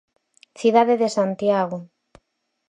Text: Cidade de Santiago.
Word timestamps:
Cidade 0.59 0.95
de 1.01 1.09
Santiago. 1.17 1.77